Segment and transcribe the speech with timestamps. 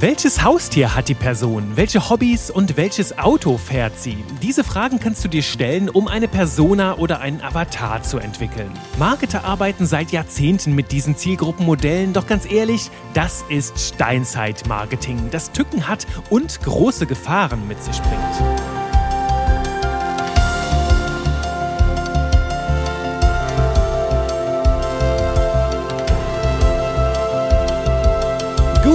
[0.00, 1.76] Welches Haustier hat die Person?
[1.76, 4.24] Welche Hobbys und welches Auto fährt sie?
[4.42, 8.70] Diese Fragen kannst du dir stellen, um eine Persona oder einen Avatar zu entwickeln.
[8.98, 15.86] Marketer arbeiten seit Jahrzehnten mit diesen Zielgruppenmodellen, doch ganz ehrlich, das ist Steinzeit-Marketing, das Tücken
[15.86, 18.73] hat und große Gefahren mit sich bringt.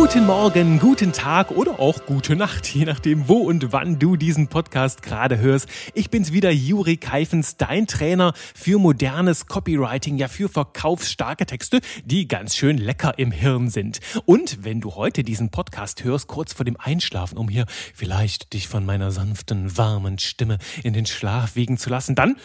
[0.01, 4.47] Guten Morgen, guten Tag oder auch gute Nacht, je nachdem, wo und wann du diesen
[4.47, 5.67] Podcast gerade hörst.
[5.93, 12.29] Ich bin's wieder, Juri Keifens, dein Trainer für modernes Copywriting, ja für verkaufsstarke Texte, die
[12.29, 13.99] ganz schön lecker im Hirn sind.
[14.25, 18.69] Und wenn du heute diesen Podcast hörst, kurz vor dem Einschlafen, um hier vielleicht dich
[18.69, 22.37] von meiner sanften, warmen Stimme in den Schlaf wiegen zu lassen, dann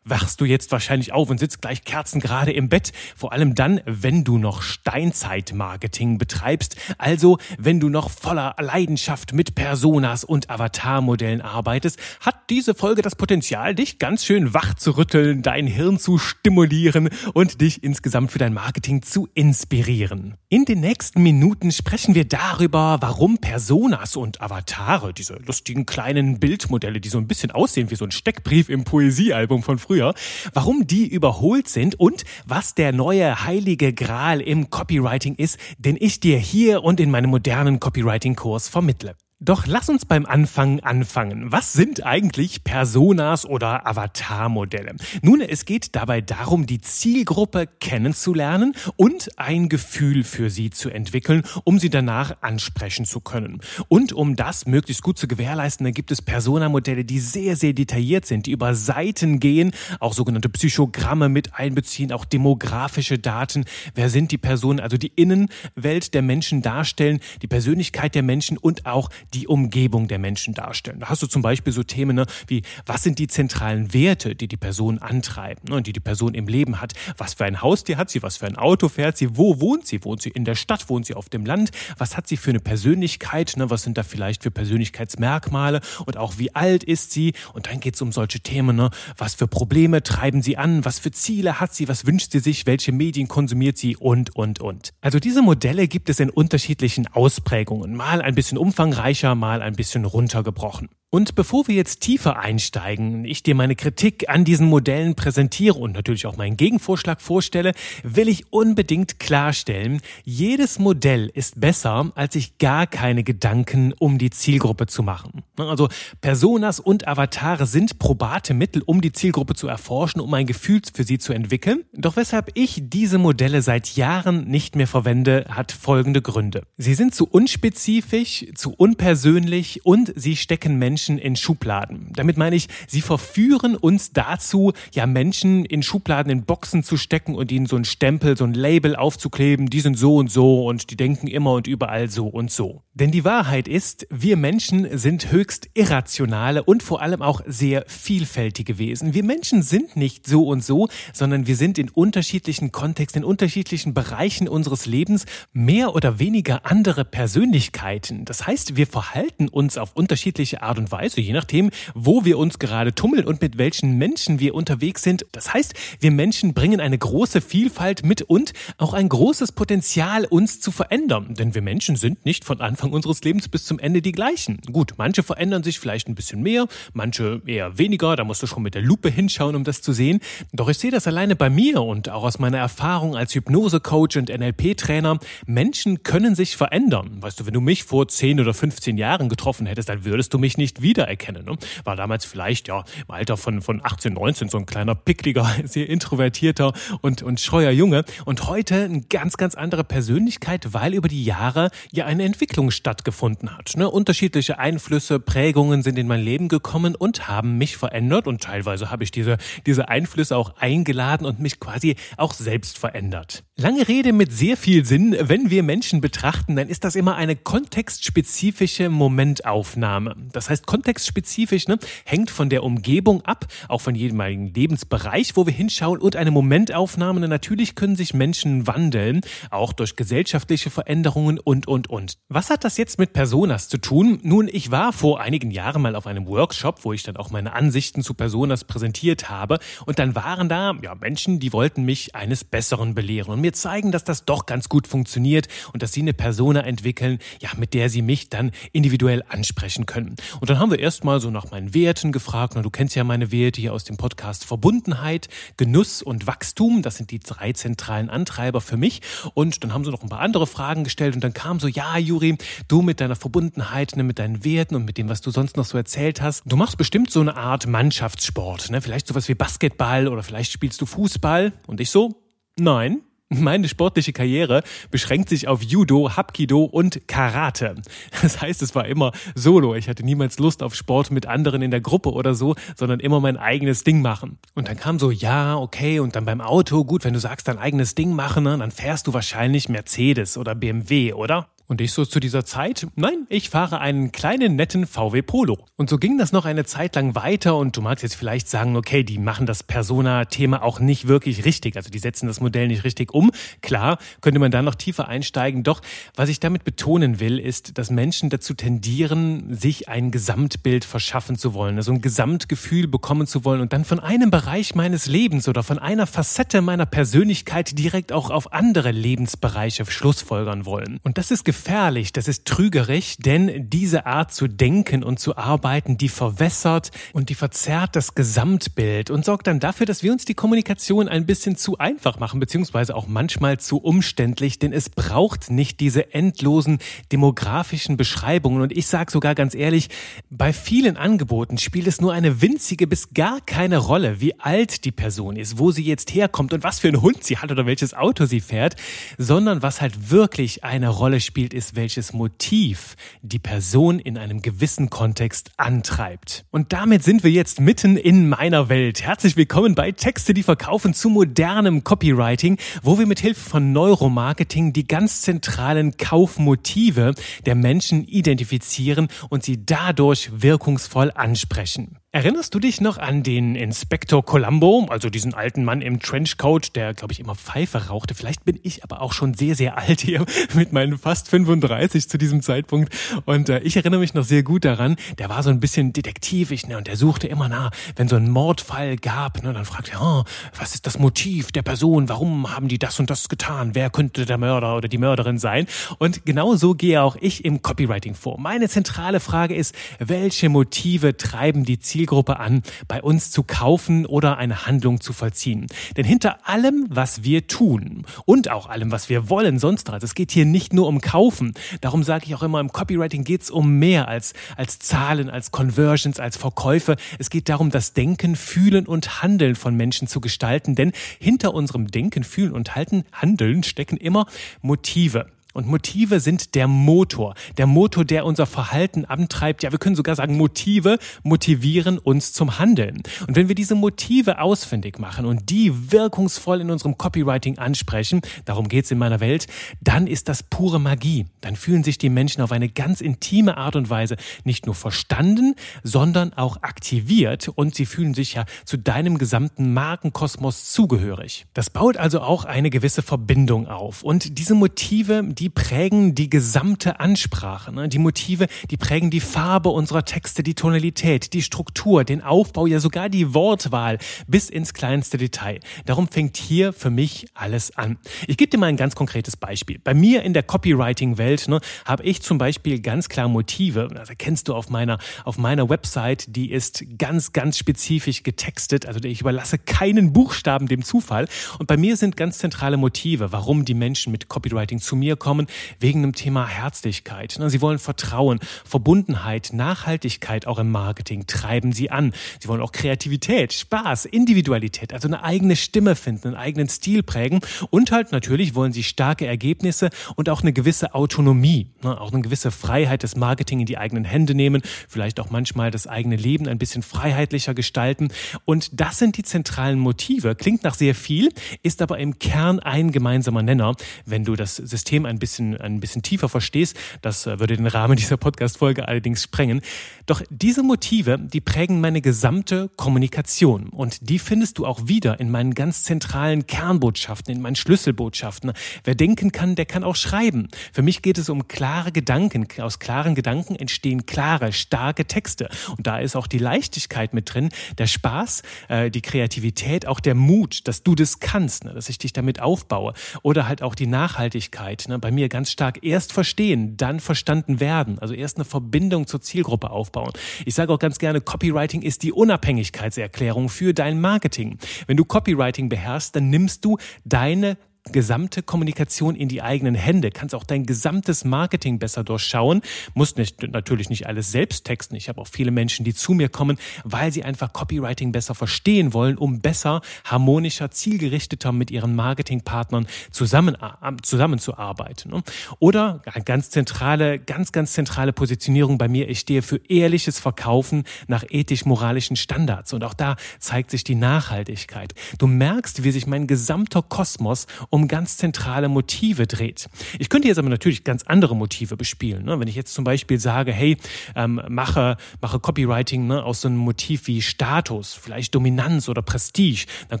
[0.10, 2.92] wachst du jetzt wahrscheinlich auf und sitzt gleich kerzengerade im Bett.
[3.16, 6.76] Vor allem dann, wenn du noch Steinzeit-Marketing betreibst.
[6.98, 13.16] Also, wenn du noch voller Leidenschaft mit Personas und Avatarmodellen arbeitest, hat diese Folge das
[13.16, 18.38] Potenzial, dich ganz schön wach zu rütteln, dein Hirn zu stimulieren und dich insgesamt für
[18.38, 20.36] dein Marketing zu inspirieren.
[20.48, 27.00] In den nächsten Minuten sprechen wir darüber, warum Personas und Avatare, diese lustigen kleinen Bildmodelle,
[27.00, 30.14] die so ein bisschen aussehen wie so ein Steckbrief im Poesiealbum von früher, früher,
[30.52, 36.20] warum die überholt sind und was der neue heilige Gral im Copywriting ist, den ich
[36.20, 39.16] dir hier und in meinem modernen Copywriting-Kurs vermittle.
[39.40, 41.52] Doch lass uns beim Anfang anfangen.
[41.52, 44.96] Was sind eigentlich Personas oder Avatarmodelle?
[45.22, 51.44] Nun, es geht dabei darum, die Zielgruppe kennenzulernen und ein Gefühl für sie zu entwickeln,
[51.62, 53.60] um sie danach ansprechen zu können.
[53.86, 58.26] Und um das möglichst gut zu gewährleisten, da gibt es Personamodelle, die sehr, sehr detailliert
[58.26, 63.66] sind, die über Seiten gehen, auch sogenannte Psychogramme mit einbeziehen, auch demografische Daten.
[63.94, 64.80] Wer sind die Personen?
[64.80, 70.18] Also die Innenwelt der Menschen darstellen, die Persönlichkeit der Menschen und auch die Umgebung der
[70.18, 71.00] Menschen darstellen.
[71.00, 74.48] Da hast du zum Beispiel so Themen ne, wie, was sind die zentralen Werte, die
[74.48, 76.92] die Person antreiben ne, und die die Person im Leben hat?
[77.16, 78.22] Was für ein Haustier hat sie?
[78.22, 79.36] Was für ein Auto fährt sie?
[79.36, 80.04] Wo wohnt sie?
[80.04, 80.88] Wohnt sie in der Stadt?
[80.88, 81.70] Wohnt sie auf dem Land?
[81.96, 83.54] Was hat sie für eine Persönlichkeit?
[83.56, 83.70] Ne?
[83.70, 85.80] Was sind da vielleicht für Persönlichkeitsmerkmale?
[86.06, 87.34] Und auch wie alt ist sie?
[87.52, 88.76] Und dann geht es um solche Themen.
[88.76, 88.90] Ne?
[89.16, 90.84] Was für Probleme treiben sie an?
[90.84, 91.88] Was für Ziele hat sie?
[91.88, 92.66] Was wünscht sie sich?
[92.66, 93.96] Welche Medien konsumiert sie?
[93.96, 94.92] Und, und, und.
[95.00, 97.94] Also diese Modelle gibt es in unterschiedlichen Ausprägungen.
[97.94, 100.90] Mal ein bisschen umfangreich sicher mal ein bisschen runtergebrochen.
[101.10, 105.92] Und bevor wir jetzt tiefer einsteigen, ich dir meine Kritik an diesen Modellen präsentiere und
[105.92, 112.58] natürlich auch meinen Gegenvorschlag vorstelle, will ich unbedingt klarstellen, jedes Modell ist besser, als sich
[112.58, 115.44] gar keine Gedanken um die Zielgruppe zu machen.
[115.56, 115.88] Also
[116.20, 121.04] Personas und Avatare sind probate Mittel, um die Zielgruppe zu erforschen, um ein Gefühl für
[121.04, 121.84] sie zu entwickeln.
[121.94, 126.64] Doch weshalb ich diese Modelle seit Jahren nicht mehr verwende, hat folgende Gründe.
[126.76, 132.10] Sie sind zu unspezifisch, zu unpersönlich und sie stecken Menschen Menschen in Schubladen.
[132.16, 137.36] Damit meine ich, sie verführen uns dazu, ja Menschen in Schubladen, in Boxen zu stecken
[137.36, 140.90] und ihnen so ein Stempel, so ein Label aufzukleben, die sind so und so und
[140.90, 142.82] die denken immer und überall so und so.
[142.94, 148.78] Denn die Wahrheit ist, wir Menschen sind höchst irrationale und vor allem auch sehr vielfältige
[148.78, 149.14] Wesen.
[149.14, 153.94] Wir Menschen sind nicht so und so, sondern wir sind in unterschiedlichen Kontexten, in unterschiedlichen
[153.94, 158.24] Bereichen unseres Lebens mehr oder weniger andere Persönlichkeiten.
[158.24, 162.58] Das heißt, wir verhalten uns auf unterschiedliche Art und Weise, je nachdem, wo wir uns
[162.58, 165.26] gerade tummeln und mit welchen Menschen wir unterwegs sind.
[165.32, 170.60] Das heißt, wir Menschen bringen eine große Vielfalt mit und auch ein großes Potenzial, uns
[170.60, 171.34] zu verändern.
[171.34, 174.58] Denn wir Menschen sind nicht von Anfang unseres Lebens bis zum Ende die gleichen.
[174.72, 178.16] Gut, manche verändern sich vielleicht ein bisschen mehr, manche eher weniger.
[178.16, 180.20] Da musst du schon mit der Lupe hinschauen, um das zu sehen.
[180.52, 184.28] Doch ich sehe das alleine bei mir und auch aus meiner Erfahrung als Hypnose-Coach und
[184.28, 185.18] NLP-Trainer.
[185.46, 187.18] Menschen können sich verändern.
[187.20, 190.38] Weißt du, wenn du mich vor 10 oder 15 Jahren getroffen hättest, dann würdest du
[190.38, 191.44] mich nicht wiedererkennen.
[191.44, 191.56] Ne?
[191.84, 195.88] War damals vielleicht ja im Alter von, von 18, 19 so ein kleiner, pickliger, sehr
[195.88, 198.04] introvertierter und, und scheuer Junge.
[198.24, 203.56] Und heute eine ganz, ganz andere Persönlichkeit, weil über die Jahre ja eine Entwicklung stattgefunden
[203.56, 203.76] hat.
[203.76, 203.90] Ne?
[203.90, 208.26] Unterschiedliche Einflüsse, Prägungen sind in mein Leben gekommen und haben mich verändert.
[208.26, 213.44] Und teilweise habe ich diese, diese Einflüsse auch eingeladen und mich quasi auch selbst verändert.
[213.60, 215.16] Lange Rede mit sehr viel Sinn.
[215.20, 220.14] Wenn wir Menschen betrachten, dann ist das immer eine kontextspezifische Momentaufnahme.
[220.30, 225.52] Das heißt, kontextspezifisch ne, hängt von der Umgebung ab, auch von jedem Lebensbereich, wo wir
[225.52, 227.26] hinschauen und eine Momentaufnahme.
[227.26, 232.14] Natürlich können sich Menschen wandeln, auch durch gesellschaftliche Veränderungen und, und, und.
[232.28, 234.20] Was hat das jetzt mit Personas zu tun?
[234.22, 237.54] Nun, ich war vor einigen Jahren mal auf einem Workshop, wo ich dann auch meine
[237.54, 239.58] Ansichten zu Personas präsentiert habe.
[239.84, 243.47] Und dann waren da ja, Menschen, die wollten mich eines Besseren belehren.
[243.48, 247.48] Mir zeigen, dass das doch ganz gut funktioniert und dass sie eine Persona entwickeln, ja,
[247.56, 250.16] mit der sie mich dann individuell ansprechen können.
[250.42, 252.52] Und dann haben wir erstmal so nach meinen Werten gefragt.
[252.54, 256.82] Na, du kennst ja meine Werte hier aus dem Podcast Verbundenheit, Genuss und Wachstum.
[256.82, 259.00] Das sind die drei zentralen Antreiber für mich.
[259.32, 261.96] Und dann haben sie noch ein paar andere Fragen gestellt und dann kam so, ja,
[261.96, 262.36] Juri,
[262.68, 265.64] du mit deiner Verbundenheit, ne, mit deinen Werten und mit dem, was du sonst noch
[265.64, 268.82] so erzählt hast, du machst bestimmt so eine Art Mannschaftssport, ne?
[268.82, 271.54] Vielleicht sowas wie Basketball oder vielleicht spielst du Fußball.
[271.66, 272.20] Und ich so,
[272.58, 277.74] nein, meine sportliche Karriere beschränkt sich auf Judo, Hapkido und Karate.
[278.22, 279.74] Das heißt, es war immer solo.
[279.74, 283.20] Ich hatte niemals Lust auf Sport mit anderen in der Gruppe oder so, sondern immer
[283.20, 284.38] mein eigenes Ding machen.
[284.54, 287.58] Und dann kam so, ja, okay, und dann beim Auto, gut, wenn du sagst, dein
[287.58, 291.48] eigenes Ding machen, ne, dann fährst du wahrscheinlich Mercedes oder BMW, oder?
[291.70, 295.58] Und ich so zu dieser Zeit, nein, ich fahre einen kleinen netten VW Polo.
[295.76, 298.74] Und so ging das noch eine Zeit lang weiter und du magst jetzt vielleicht sagen,
[298.74, 302.84] okay, die machen das Persona-Thema auch nicht wirklich richtig, also die setzen das Modell nicht
[302.84, 303.30] richtig um.
[303.60, 305.62] Klar, könnte man da noch tiefer einsteigen.
[305.62, 305.82] Doch
[306.16, 311.52] was ich damit betonen will, ist, dass Menschen dazu tendieren, sich ein Gesamtbild verschaffen zu
[311.52, 315.62] wollen, also ein Gesamtgefühl bekommen zu wollen und dann von einem Bereich meines Lebens oder
[315.62, 320.98] von einer Facette meiner Persönlichkeit direkt auch auf andere Lebensbereiche schlussfolgern wollen.
[321.02, 326.08] Und das ist das ist trügerisch, denn diese Art zu denken und zu arbeiten, die
[326.08, 331.08] verwässert und die verzerrt das Gesamtbild und sorgt dann dafür, dass wir uns die Kommunikation
[331.08, 336.14] ein bisschen zu einfach machen, beziehungsweise auch manchmal zu umständlich, denn es braucht nicht diese
[336.14, 336.78] endlosen
[337.12, 338.62] demografischen Beschreibungen.
[338.62, 339.88] Und ich sage sogar ganz ehrlich,
[340.30, 344.92] bei vielen Angeboten spielt es nur eine winzige bis gar keine Rolle, wie alt die
[344.92, 347.94] Person ist, wo sie jetzt herkommt und was für einen Hund sie hat oder welches
[347.94, 348.76] Auto sie fährt,
[349.18, 354.42] sondern was halt wirklich eine Rolle spielt, spielt, ist, welches Motiv die Person in einem
[354.42, 356.44] gewissen Kontext antreibt.
[356.50, 359.02] Und damit sind wir jetzt mitten in meiner Welt.
[359.02, 364.72] Herzlich willkommen bei Texte, die verkaufen zu modernem Copywriting, wo wir mit Hilfe von Neuromarketing
[364.72, 367.14] die ganz zentralen Kaufmotive
[367.46, 371.98] der Menschen identifizieren und sie dadurch wirkungsvoll ansprechen.
[372.18, 376.92] Erinnerst du dich noch an den Inspektor Columbo, also diesen alten Mann im Trenchcoat, der,
[376.92, 378.16] glaube ich, immer Pfeife rauchte?
[378.16, 382.18] Vielleicht bin ich aber auch schon sehr, sehr alt hier mit meinen fast 35 zu
[382.18, 382.92] diesem Zeitpunkt.
[383.24, 386.66] Und äh, ich erinnere mich noch sehr gut daran, der war so ein bisschen detektivisch
[386.66, 390.02] ne, und der suchte immer nach, wenn so ein Mordfall gab, ne, dann fragte er,
[390.02, 390.24] oh,
[390.58, 392.08] was ist das Motiv der Person?
[392.08, 393.76] Warum haben die das und das getan?
[393.76, 395.68] Wer könnte der Mörder oder die Mörderin sein?
[395.98, 398.40] Und genau so gehe auch ich im Copywriting vor.
[398.40, 404.06] Meine zentrale Frage ist, welche Motive treiben die Ziele Zielgruppe an, bei uns zu kaufen
[404.06, 405.66] oder eine Handlung zu vollziehen.
[405.96, 410.14] Denn hinter allem, was wir tun und auch allem, was wir wollen, sonst was, es
[410.14, 411.52] geht hier nicht nur um Kaufen.
[411.82, 415.50] Darum sage ich auch immer, im Copywriting geht es um mehr als, als Zahlen, als
[415.50, 416.96] Conversions, als Verkäufe.
[417.18, 420.74] Es geht darum, das Denken, Fühlen und Handeln von Menschen zu gestalten.
[420.74, 424.26] Denn hinter unserem Denken, Fühlen und Halten, Handeln stecken immer
[424.62, 425.26] Motive.
[425.58, 429.64] Und Motive sind der Motor, der Motor, der unser Verhalten antreibt.
[429.64, 433.02] Ja, wir können sogar sagen, Motive motivieren uns zum Handeln.
[433.26, 438.68] Und wenn wir diese Motive ausfindig machen und die wirkungsvoll in unserem Copywriting ansprechen, darum
[438.68, 439.48] geht's in meiner Welt,
[439.80, 441.26] dann ist das pure Magie.
[441.40, 445.56] Dann fühlen sich die Menschen auf eine ganz intime Art und Weise nicht nur verstanden,
[445.82, 451.46] sondern auch aktiviert und sie fühlen sich ja zu deinem gesamten Markenkosmos zugehörig.
[451.52, 454.04] Das baut also auch eine gewisse Verbindung auf.
[454.04, 457.72] Und diese Motive, die die prägen die gesamte Ansprache.
[457.72, 457.88] Ne?
[457.88, 462.80] Die Motive, die prägen die Farbe unserer Texte, die Tonalität, die Struktur, den Aufbau, ja
[462.80, 465.60] sogar die Wortwahl bis ins kleinste Detail.
[465.86, 467.96] Darum fängt hier für mich alles an.
[468.26, 469.78] Ich gebe dir mal ein ganz konkretes Beispiel.
[469.82, 473.88] Bei mir in der Copywriting-Welt ne, habe ich zum Beispiel ganz klar Motive.
[473.94, 476.26] Das erkennst du auf meiner, auf meiner Website.
[476.36, 478.84] Die ist ganz, ganz spezifisch getextet.
[478.84, 481.26] Also ich überlasse keinen Buchstaben dem Zufall.
[481.58, 485.37] Und bei mir sind ganz zentrale Motive, warum die Menschen mit Copywriting zu mir kommen
[485.38, 485.46] kommen
[485.78, 487.36] wegen dem Thema Herzlichkeit.
[487.38, 492.12] Ne, sie wollen Vertrauen, Verbundenheit, Nachhaltigkeit auch im Marketing treiben sie an.
[492.40, 497.40] Sie wollen auch Kreativität, Spaß, Individualität, also eine eigene Stimme finden, einen eigenen Stil prägen
[497.70, 502.22] und halt natürlich wollen sie starke Ergebnisse und auch eine gewisse Autonomie, ne, auch eine
[502.22, 506.48] gewisse Freiheit des Marketing in die eigenen Hände nehmen, vielleicht auch manchmal das eigene Leben
[506.48, 508.08] ein bisschen freiheitlicher gestalten.
[508.44, 510.34] Und das sind die zentralen Motive.
[510.34, 511.28] Klingt nach sehr viel,
[511.62, 516.02] ist aber im Kern ein gemeinsamer Nenner, wenn du das System ein bisschen, ein bisschen
[516.02, 516.76] tiefer verstehst.
[517.02, 519.60] Das äh, würde den Rahmen dieser Podcast-Folge allerdings sprengen.
[520.06, 523.68] Doch diese Motive, die prägen meine gesamte Kommunikation.
[523.68, 528.52] Und die findest du auch wieder in meinen ganz zentralen Kernbotschaften, in meinen Schlüsselbotschaften.
[528.84, 530.48] Wer denken kann, der kann auch schreiben.
[530.72, 532.46] Für mich geht es um klare Gedanken.
[532.60, 535.48] Aus klaren Gedanken entstehen klare, starke Texte.
[535.76, 540.14] Und da ist auch die Leichtigkeit mit drin, der Spaß, äh, die Kreativität, auch der
[540.14, 542.94] Mut, dass du das kannst, ne, dass ich dich damit aufbaue.
[543.22, 544.86] Oder halt auch die Nachhaltigkeit.
[544.88, 547.98] Ne, bei mir ganz stark erst verstehen, dann verstanden werden.
[547.98, 550.12] Also erst eine Verbindung zur Zielgruppe aufbauen.
[550.44, 554.58] Ich sage auch ganz gerne, Copywriting ist die Unabhängigkeitserklärung für dein Marketing.
[554.86, 557.56] Wenn du Copywriting beherrschst, dann nimmst du deine
[557.92, 562.62] gesamte Kommunikation in die eigenen Hände, kannst auch dein gesamtes Marketing besser durchschauen,
[562.94, 564.94] musst nicht, natürlich nicht alles selbst texten.
[564.96, 568.92] Ich habe auch viele Menschen, die zu mir kommen, weil sie einfach Copywriting besser verstehen
[568.92, 575.10] wollen, um besser, harmonischer, zielgerichteter mit ihren Marketingpartnern zusammen, äh, zusammenzuarbeiten.
[575.10, 575.22] Ne?
[575.58, 579.08] Oder ganz zentrale, ganz, ganz zentrale Positionierung bei mir.
[579.08, 582.72] Ich stehe für ehrliches Verkaufen nach ethisch-moralischen Standards.
[582.72, 584.94] Und auch da zeigt sich die Nachhaltigkeit.
[585.18, 589.68] Du merkst, wie sich mein gesamter Kosmos um um ganz zentrale Motive dreht.
[589.98, 592.24] Ich könnte jetzt aber natürlich ganz andere Motive bespielen.
[592.24, 592.40] Ne?
[592.40, 593.76] Wenn ich jetzt zum Beispiel sage, hey,
[594.16, 599.66] ähm, mache, mache Copywriting ne, aus so einem Motiv wie Status, vielleicht Dominanz oder Prestige,
[599.88, 600.00] dann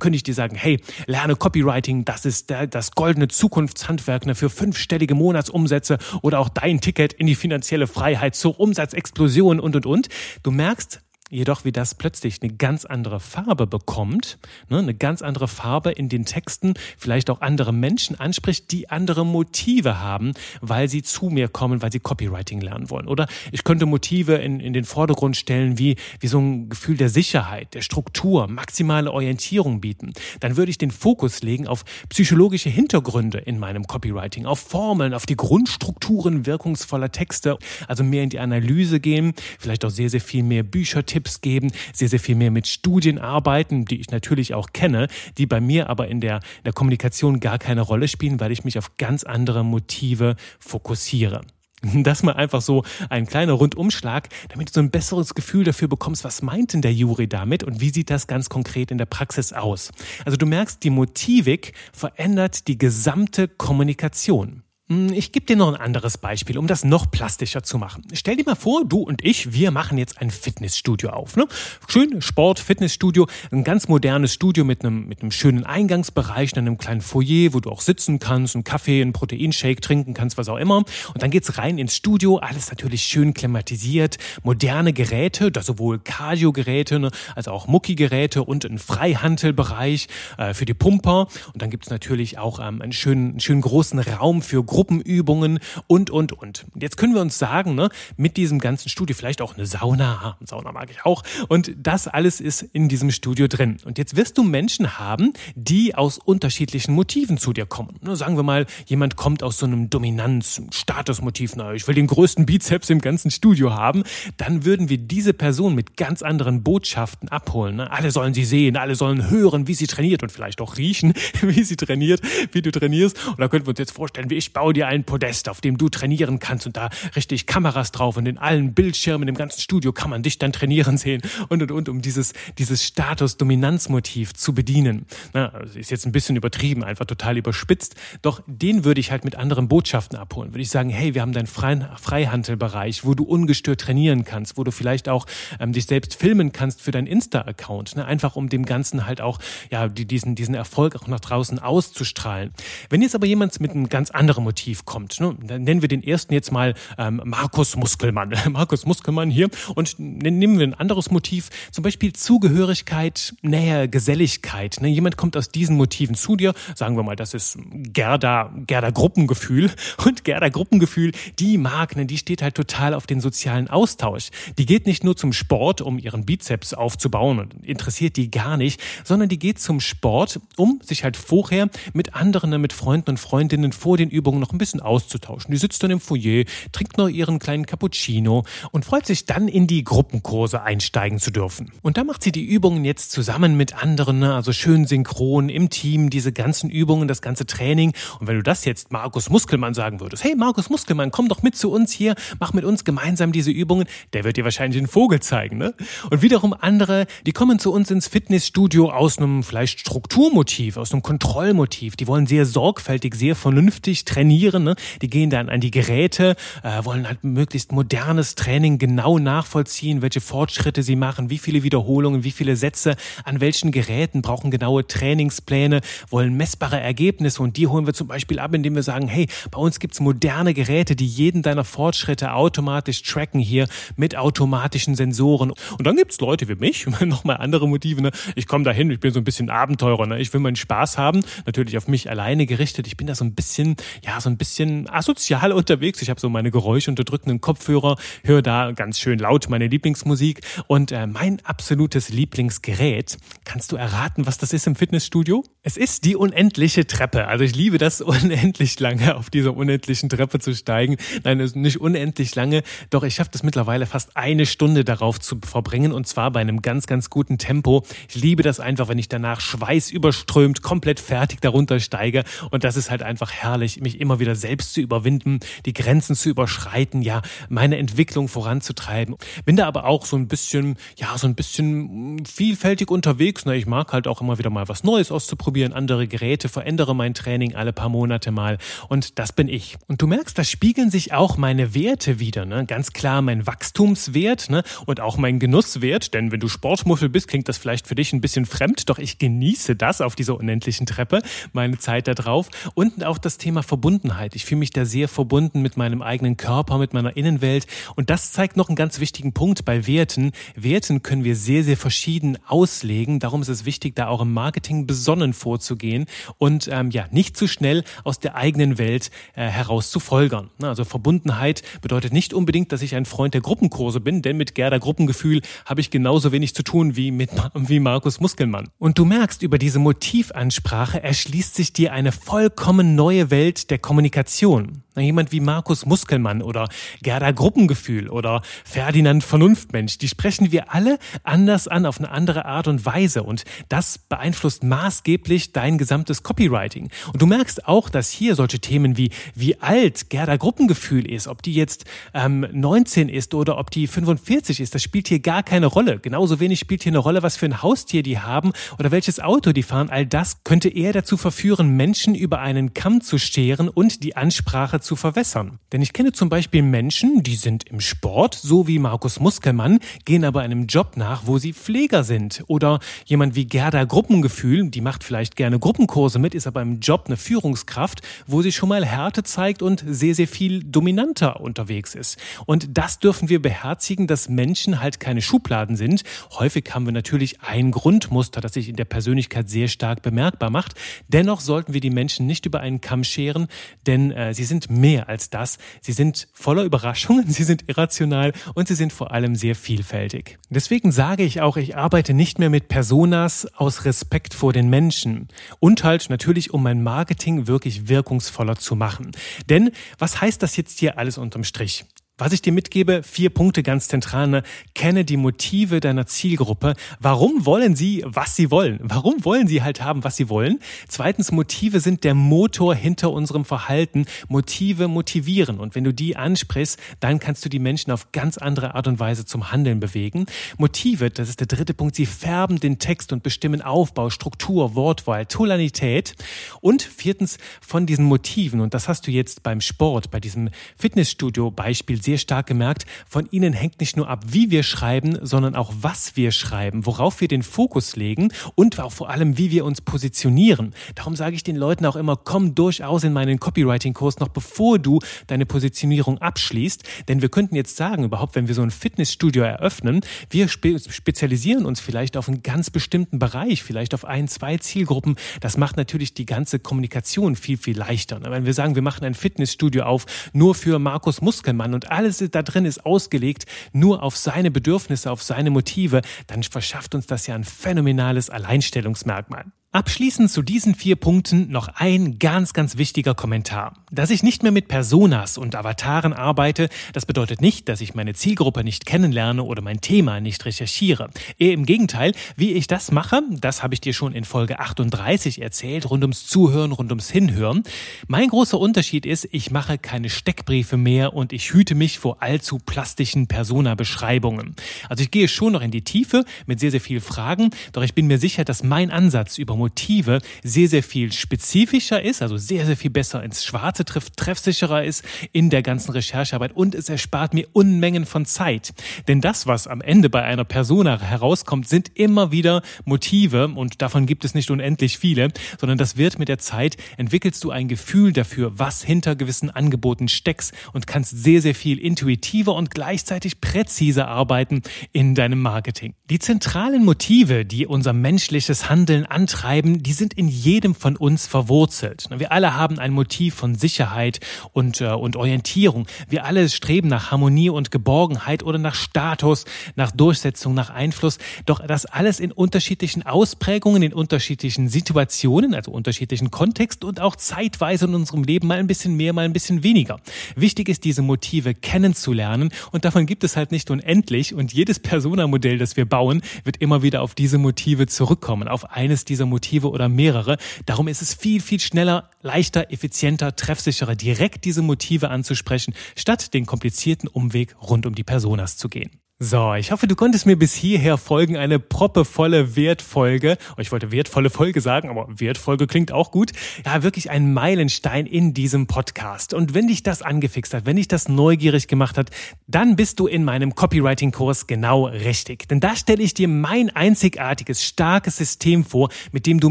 [0.00, 4.50] könnte ich dir sagen, hey, lerne Copywriting, das ist der, das goldene Zukunftshandwerk ne, für
[4.50, 10.08] fünfstellige Monatsumsätze oder auch dein Ticket in die finanzielle Freiheit zur Umsatzexplosion und, und, und.
[10.42, 15.48] Du merkst, jedoch wie das plötzlich eine ganz andere Farbe bekommt, ne, eine ganz andere
[15.48, 21.02] Farbe in den Texten, vielleicht auch andere Menschen anspricht, die andere Motive haben, weil sie
[21.02, 23.08] zu mir kommen, weil sie Copywriting lernen wollen.
[23.08, 27.10] Oder ich könnte Motive in, in den Vordergrund stellen, wie, wie so ein Gefühl der
[27.10, 30.12] Sicherheit, der Struktur, maximale Orientierung bieten.
[30.40, 35.26] Dann würde ich den Fokus legen auf psychologische Hintergründe in meinem Copywriting, auf Formeln, auf
[35.26, 40.42] die Grundstrukturen wirkungsvoller Texte, also mehr in die Analyse gehen, vielleicht auch sehr, sehr viel
[40.42, 45.08] mehr Tipps geben, sehr, sehr viel mehr mit Studien arbeiten, die ich natürlich auch kenne,
[45.36, 48.64] die bei mir aber in der, in der Kommunikation gar keine Rolle spielen, weil ich
[48.64, 51.42] mich auf ganz andere Motive fokussiere.
[52.02, 56.24] Das mal einfach so ein kleiner Rundumschlag, damit du so ein besseres Gefühl dafür bekommst,
[56.24, 59.52] was meint denn der Juri damit und wie sieht das ganz konkret in der Praxis
[59.52, 59.90] aus.
[60.24, 64.62] Also du merkst, die Motivik verändert die gesamte Kommunikation.
[64.90, 68.04] Hm, ich gebe dir noch ein anderes Beispiel, um das noch plastischer zu machen.
[68.14, 71.36] Stell dir mal vor, du und ich, wir machen jetzt ein Fitnessstudio auf.
[71.36, 71.46] Ne?
[71.88, 77.02] Schön Sport, Fitnessstudio, ein ganz modernes Studio mit einem, mit einem schönen Eingangsbereich, einem kleinen
[77.02, 80.78] Foyer, wo du auch sitzen kannst, einen Kaffee, einen Proteinshake trinken kannst, was auch immer.
[80.78, 86.98] Und dann geht's rein ins Studio, alles natürlich schön klimatisiert, moderne Geräte, da sowohl Cardio-Geräte
[86.98, 91.28] ne, als auch Mucki-Geräte und ein Freihandelbereich äh, für die Pumper.
[91.52, 95.58] Und dann gibt's natürlich auch ähm, einen schönen, einen schönen großen Raum für Gruppenübungen
[95.88, 96.64] und, und, und.
[96.76, 100.46] Jetzt können wir uns sagen, ne, mit diesem ganzen Studio, vielleicht auch eine Sauna, eine
[100.46, 103.78] Sauna mag ich auch, und das alles ist in diesem Studio drin.
[103.84, 107.96] Und jetzt wirst du Menschen haben, die aus unterschiedlichen Motiven zu dir kommen.
[108.02, 112.06] Ne, sagen wir mal, jemand kommt aus so einem Dominanz-, Statusmotiv, na, ich will den
[112.06, 114.04] größten Bizeps im ganzen Studio haben,
[114.36, 117.74] dann würden wir diese Person mit ganz anderen Botschaften abholen.
[117.74, 117.90] Ne?
[117.90, 121.64] Alle sollen sie sehen, alle sollen hören, wie sie trainiert und vielleicht auch riechen, wie
[121.64, 122.20] sie trainiert,
[122.52, 123.26] wie du trainierst.
[123.26, 125.62] Und da könnten wir uns jetzt vorstellen, wie ich baue baue dir ein Podest, auf
[125.62, 129.62] dem du trainieren kannst und da richtig Kameras drauf und in allen Bildschirmen im ganzen
[129.62, 134.52] Studio kann man dich dann trainieren sehen und und und, um dieses, dieses Status-Dominanz-Motiv zu
[134.52, 135.06] bedienen.
[135.32, 137.94] Na, also ist jetzt ein bisschen übertrieben, einfach total überspitzt.
[138.20, 140.52] Doch den würde ich halt mit anderen Botschaften abholen.
[140.52, 144.64] Würde ich sagen, hey, wir haben deinen Freien, Freihandelbereich, wo du ungestört trainieren kannst, wo
[144.64, 145.24] du vielleicht auch
[145.60, 147.96] ähm, dich selbst filmen kannst für deinen Insta-Account.
[147.96, 148.04] Ne?
[148.04, 149.38] Einfach um dem Ganzen halt auch,
[149.70, 152.52] ja, die, diesen, diesen Erfolg auch nach draußen auszustrahlen.
[152.90, 155.20] Wenn jetzt aber jemand mit einem ganz anderen Motiv Motiv kommt.
[155.20, 155.36] Ne?
[155.40, 158.34] Dann nennen wir den ersten jetzt mal ähm, Markus Muskelmann.
[158.50, 159.48] Markus Muskelmann hier.
[159.76, 164.78] Und nehmen wir ein anderes Motiv, zum Beispiel Zugehörigkeit, Nähe, Geselligkeit.
[164.80, 164.88] Ne?
[164.88, 166.54] Jemand kommt aus diesen Motiven zu dir.
[166.74, 169.70] Sagen wir mal, das ist Gerda, Gerda Gruppengefühl.
[170.04, 174.30] Und Gerda Gruppengefühl, die mag, ne, die steht halt total auf den sozialen Austausch.
[174.58, 178.80] Die geht nicht nur zum Sport, um ihren Bizeps aufzubauen und interessiert die gar nicht,
[179.04, 183.70] sondern die geht zum Sport, um sich halt vorher mit anderen, mit Freunden und Freundinnen
[183.70, 185.50] vor den Übungen noch noch ein bisschen auszutauschen.
[185.52, 189.66] Die sitzt dann im Foyer, trinkt noch ihren kleinen Cappuccino und freut sich dann in
[189.66, 191.70] die Gruppenkurse einsteigen zu dürfen.
[191.82, 194.34] Und da macht sie die Übungen jetzt zusammen mit anderen, ne?
[194.34, 197.92] also schön synchron im Team, diese ganzen Übungen, das ganze Training.
[198.20, 201.56] Und wenn du das jetzt Markus Muskelmann sagen würdest, hey Markus Muskelmann, komm doch mit
[201.56, 205.20] zu uns hier, mach mit uns gemeinsam diese Übungen, der wird dir wahrscheinlich den Vogel
[205.20, 205.58] zeigen.
[205.58, 205.74] Ne?
[206.10, 211.02] Und wiederum andere, die kommen zu uns ins Fitnessstudio aus einem vielleicht Strukturmotiv, aus einem
[211.02, 211.96] Kontrollmotiv.
[211.96, 214.27] Die wollen sehr sorgfältig, sehr vernünftig trainieren.
[214.28, 214.76] Ne?
[215.02, 220.20] Die gehen dann an die Geräte, äh, wollen halt möglichst modernes Training genau nachvollziehen, welche
[220.20, 225.80] Fortschritte sie machen, wie viele Wiederholungen, wie viele Sätze, an welchen Geräten, brauchen genaue Trainingspläne,
[226.10, 229.58] wollen messbare Ergebnisse und die holen wir zum Beispiel ab, indem wir sagen, hey, bei
[229.58, 233.66] uns gibt's moderne Geräte, die jeden deiner Fortschritte automatisch tracken hier
[233.96, 235.52] mit automatischen Sensoren.
[235.78, 238.10] Und dann gibt's Leute wie mich, nochmal andere Motive, ne?
[238.34, 240.18] ich komme dahin, ich bin so ein bisschen Abenteurer, ne?
[240.18, 243.34] ich will meinen Spaß haben, natürlich auf mich alleine gerichtet, ich bin da so ein
[243.34, 248.72] bisschen, ja, so ein bisschen asozial unterwegs, ich habe so meine geräuschunterdrückenden Kopfhörer, höre da
[248.72, 254.52] ganz schön laut meine Lieblingsmusik und äh, mein absolutes Lieblingsgerät, kannst du erraten, was das
[254.52, 255.44] ist im Fitnessstudio?
[255.62, 257.26] Es ist die unendliche Treppe.
[257.26, 260.96] Also ich liebe das unendlich lange auf dieser unendlichen Treppe zu steigen.
[261.24, 265.20] Nein, es ist nicht unendlich lange, doch ich schaffe das mittlerweile fast eine Stunde darauf
[265.20, 267.84] zu verbringen und zwar bei einem ganz, ganz guten Tempo.
[268.08, 272.76] Ich liebe das einfach, wenn ich danach Schweiß überströmt, komplett fertig darunter steige und das
[272.76, 277.22] ist halt einfach herrlich, mich immer wieder selbst zu überwinden, die Grenzen zu überschreiten, ja,
[277.48, 279.16] meine Entwicklung voranzutreiben.
[279.44, 283.44] Bin da aber auch so ein bisschen, ja, so ein bisschen vielfältig unterwegs.
[283.44, 283.56] Ne?
[283.56, 287.54] Ich mag halt auch immer wieder mal was Neues auszuprobieren, andere Geräte, verändere mein Training
[287.54, 289.76] alle paar Monate mal und das bin ich.
[289.86, 292.44] Und du merkst, da spiegeln sich auch meine Werte wieder.
[292.44, 292.64] Ne?
[292.66, 294.62] Ganz klar mein Wachstumswert ne?
[294.86, 298.20] und auch mein Genusswert, denn wenn du Sportmuffel bist, klingt das vielleicht für dich ein
[298.20, 301.22] bisschen fremd, doch ich genieße das auf dieser unendlichen Treppe,
[301.52, 303.97] meine Zeit da drauf und auch das Thema Verbundenheit.
[304.34, 308.32] Ich fühle mich da sehr verbunden mit meinem eigenen Körper, mit meiner Innenwelt und das
[308.32, 310.32] zeigt noch einen ganz wichtigen Punkt bei Werten.
[310.54, 313.18] Werten können wir sehr, sehr verschieden auslegen.
[313.18, 316.06] Darum ist es wichtig, da auch im Marketing besonnen vorzugehen
[316.38, 320.50] und ähm, ja, nicht zu schnell aus der eigenen Welt äh, heraus zu folgern.
[320.62, 324.78] Also Verbundenheit bedeutet nicht unbedingt, dass ich ein Freund der Gruppenkurse bin, denn mit Gerda
[324.78, 328.68] Gruppengefühl habe ich genauso wenig zu tun wie mit wie Markus Muskelmann.
[328.78, 334.82] Und du merkst, über diese Motivansprache erschließt sich dir eine vollkommen neue Welt der Kommunikation.
[335.00, 336.68] Jemand wie Markus Muskelmann oder
[337.02, 342.68] Gerda Gruppengefühl oder Ferdinand Vernunftmensch, die sprechen wir alle anders an auf eine andere Art
[342.68, 346.90] und Weise und das beeinflusst maßgeblich dein gesamtes Copywriting.
[347.12, 351.42] Und du merkst auch, dass hier solche Themen wie wie alt Gerda Gruppengefühl ist, ob
[351.42, 355.66] die jetzt ähm, 19 ist oder ob die 45 ist, das spielt hier gar keine
[355.66, 355.98] Rolle.
[355.98, 359.52] Genauso wenig spielt hier eine Rolle, was für ein Haustier die haben oder welches Auto
[359.52, 359.90] die fahren.
[359.90, 364.80] All das könnte eher dazu verführen, Menschen über einen Kamm zu scheren und die Ansprache
[364.80, 365.58] zu verwässern.
[365.72, 370.24] Denn ich kenne zum Beispiel Menschen, die sind im Sport, so wie Markus Muskelmann, gehen
[370.24, 372.44] aber einem Job nach, wo sie Pfleger sind.
[372.46, 377.04] Oder jemand wie Gerda Gruppengefühl, die macht vielleicht gerne Gruppenkurse mit, ist aber im Job
[377.06, 382.18] eine Führungskraft, wo sie schon mal Härte zeigt und sehr, sehr viel dominanter unterwegs ist.
[382.46, 386.04] Und das dürfen wir beherzigen, dass Menschen halt keine Schubladen sind.
[386.32, 390.74] Häufig haben wir natürlich ein Grundmuster, das sich in der Persönlichkeit sehr stark bemerkbar macht.
[391.08, 393.48] Dennoch sollten wir die Menschen nicht über einen Kamm scheren,
[393.86, 395.58] denn äh, sie sind mehr als das.
[395.80, 400.38] Sie sind voller Überraschungen, sie sind irrational und sie sind vor allem sehr vielfältig.
[400.50, 405.28] Deswegen sage ich auch, ich arbeite nicht mehr mit Personas aus Respekt vor den Menschen
[405.60, 409.12] und halt natürlich, um mein Marketing wirklich wirkungsvoller zu machen.
[409.48, 411.84] Denn was heißt das jetzt hier alles unterm Strich?
[412.20, 414.26] Was ich dir mitgebe, vier Punkte ganz zentral.
[414.26, 414.42] Ne?
[414.74, 416.74] Kenne die Motive deiner Zielgruppe.
[416.98, 418.80] Warum wollen sie, was sie wollen?
[418.82, 420.58] Warum wollen sie halt haben, was sie wollen?
[420.88, 424.06] Zweitens, Motive sind der Motor hinter unserem Verhalten.
[424.26, 425.60] Motive motivieren.
[425.60, 428.98] Und wenn du die ansprichst, dann kannst du die Menschen auf ganz andere Art und
[428.98, 430.26] Weise zum Handeln bewegen.
[430.56, 435.26] Motive, das ist der dritte Punkt, sie färben den Text und bestimmen Aufbau, Struktur, Wortwahl,
[435.26, 436.16] Tonalität.
[436.60, 442.07] Und viertens, von diesen Motiven, und das hast du jetzt beim Sport, bei diesem Fitnessstudio-Beispiel
[442.08, 446.16] sehr stark gemerkt, von ihnen hängt nicht nur ab, wie wir schreiben, sondern auch was
[446.16, 450.72] wir schreiben, worauf wir den Fokus legen und auch vor allem, wie wir uns positionieren.
[450.94, 455.00] Darum sage ich den Leuten auch immer, komm durchaus in meinen Copywriting-Kurs noch bevor du
[455.26, 456.82] deine Positionierung abschließt.
[457.08, 461.66] Denn wir könnten jetzt sagen, überhaupt, wenn wir so ein Fitnessstudio eröffnen, wir spe spezialisieren
[461.66, 465.16] uns vielleicht auf einen ganz bestimmten Bereich, vielleicht auf ein, zwei Zielgruppen.
[465.40, 468.18] Das macht natürlich die ganze Kommunikation viel, viel leichter.
[468.22, 472.42] Wenn wir sagen, wir machen ein Fitnessstudio auf, nur für Markus Muskelmann und alles da
[472.42, 477.34] drin ist ausgelegt nur auf seine Bedürfnisse, auf seine Motive, dann verschafft uns das ja
[477.34, 479.46] ein phänomenales Alleinstellungsmerkmal.
[479.70, 483.74] Abschließend zu diesen vier Punkten noch ein ganz, ganz wichtiger Kommentar.
[483.90, 488.14] Dass ich nicht mehr mit Personas und Avataren arbeite, das bedeutet nicht, dass ich meine
[488.14, 491.10] Zielgruppe nicht kennenlerne oder mein Thema nicht recherchiere.
[491.36, 495.42] Eher im Gegenteil, wie ich das mache, das habe ich dir schon in Folge 38
[495.42, 497.62] erzählt, rund ums Zuhören, rund ums Hinhören.
[498.06, 502.58] Mein großer Unterschied ist, ich mache keine Steckbriefe mehr und ich hüte mich vor allzu
[502.58, 504.56] plastischen Persona-Beschreibungen.
[504.88, 507.92] Also ich gehe schon noch in die Tiefe mit sehr, sehr vielen Fragen, doch ich
[507.92, 512.64] bin mir sicher, dass mein Ansatz über Motive sehr, sehr viel spezifischer ist, also sehr,
[512.64, 517.34] sehr viel besser ins Schwarze trifft, treffsicherer ist in der ganzen Recherchearbeit und es erspart
[517.34, 518.72] mir Unmengen von Zeit.
[519.06, 524.06] Denn das, was am Ende bei einer Persona herauskommt, sind immer wieder Motive und davon
[524.06, 525.28] gibt es nicht unendlich viele,
[525.60, 530.08] sondern das wird mit der Zeit, entwickelst du ein Gefühl dafür, was hinter gewissen Angeboten
[530.08, 535.94] steckst und kannst sehr, sehr viel intuitiver und gleichzeitig präziser arbeiten in deinem Marketing.
[536.10, 541.26] Die zentralen Motive, die unser menschliches Handeln antreiben, treiben, die sind in jedem von uns
[541.26, 542.04] verwurzelt.
[542.14, 544.20] Wir alle haben ein Motiv von Sicherheit
[544.52, 545.86] und, äh, und Orientierung.
[546.06, 551.16] Wir alle streben nach Harmonie und Geborgenheit oder nach Status, nach Durchsetzung, nach Einfluss.
[551.46, 557.86] Doch das alles in unterschiedlichen Ausprägungen, in unterschiedlichen Situationen, also unterschiedlichen Kontext und auch zeitweise
[557.86, 559.98] in unserem Leben mal ein bisschen mehr, mal ein bisschen weniger.
[560.36, 565.56] Wichtig ist, diese Motive kennenzulernen und davon gibt es halt nicht unendlich und jedes Persona-Modell,
[565.56, 569.70] das wir bauen, wird immer wieder auf diese Motive zurückkommen, auf eines dieser Motive Motive
[569.70, 570.36] oder mehrere.
[570.66, 576.44] Darum ist es viel, viel schneller, leichter, effizienter, treffsicherer, direkt diese Motive anzusprechen, statt den
[576.44, 578.90] komplizierten Umweg rund um die Personas zu gehen.
[579.20, 581.36] So, ich hoffe, du konntest mir bis hierher folgen.
[581.36, 583.36] Eine proppevolle Wertfolge.
[583.56, 586.30] Oh, ich wollte wertvolle Folge sagen, aber Wertfolge klingt auch gut.
[586.64, 589.34] Ja, wirklich ein Meilenstein in diesem Podcast.
[589.34, 592.10] Und wenn dich das angefixt hat, wenn dich das neugierig gemacht hat,
[592.46, 595.48] dann bist du in meinem Copywriting-Kurs genau richtig.
[595.48, 599.50] Denn da stelle ich dir mein einzigartiges, starkes System vor, mit dem du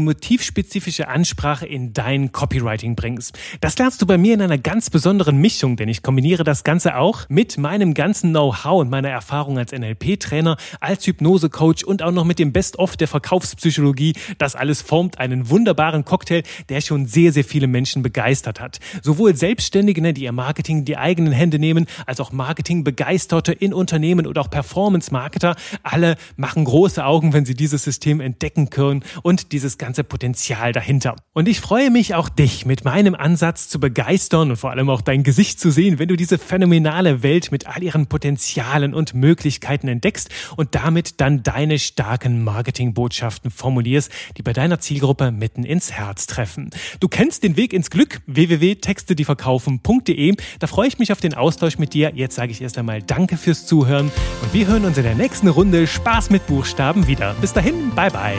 [0.00, 3.38] motivspezifische Ansprache in dein Copywriting bringst.
[3.60, 6.96] Das lernst du bei mir in einer ganz besonderen Mischung, denn ich kombiniere das Ganze
[6.96, 12.24] auch mit meinem ganzen Know-how und meiner Erfahrung als NLP-Trainer, als Hypnose-Coach und auch noch
[12.24, 14.14] mit dem Best-of der Verkaufspsychologie.
[14.38, 18.78] Das alles formt einen wunderbaren Cocktail, der schon sehr, sehr viele Menschen begeistert hat.
[19.02, 23.74] Sowohl Selbstständige, ne, die ihr Marketing in die eigenen Hände nehmen, als auch Marketing-Begeisterte in
[23.74, 25.56] Unternehmen oder auch Performance-Marketer.
[25.82, 31.16] Alle machen große Augen, wenn sie dieses System entdecken können und dieses ganze Potenzial dahinter.
[31.32, 35.00] Und ich freue mich auch dich mit meinem Ansatz zu begeistern und vor allem auch
[35.00, 39.47] dein Gesicht zu sehen, wenn du diese phänomenale Welt mit all ihren Potenzialen und Möglichkeiten
[39.48, 45.90] Möglichkeiten entdeckst und damit dann deine starken Marketingbotschaften formulierst, die bei deiner Zielgruppe mitten ins
[45.90, 46.68] Herz treffen.
[47.00, 50.34] Du kennst den Weg ins Glück www.textedieverkaufen.de.
[50.58, 52.12] Da freue ich mich auf den Austausch mit dir.
[52.14, 55.48] Jetzt sage ich erst einmal Danke fürs Zuhören und wir hören uns in der nächsten
[55.48, 57.34] Runde Spaß mit Buchstaben wieder.
[57.40, 58.36] Bis dahin, bye bye.